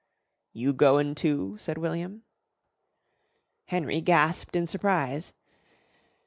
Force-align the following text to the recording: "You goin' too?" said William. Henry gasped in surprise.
"You 0.51 0.73
goin' 0.73 1.13
too?" 1.13 1.57
said 1.59 1.77
William. 1.77 2.23
Henry 3.65 4.01
gasped 4.01 4.55
in 4.55 4.65
surprise. 4.65 5.31